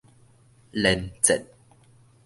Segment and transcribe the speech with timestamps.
[0.71, 1.45] 連戰